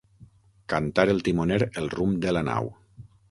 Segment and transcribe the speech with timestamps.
[0.73, 2.73] Cantar el timoner el rumb de la nau.